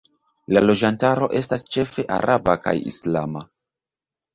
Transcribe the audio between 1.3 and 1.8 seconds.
estas